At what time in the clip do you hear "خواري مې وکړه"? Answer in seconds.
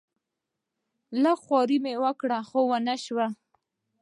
1.43-2.39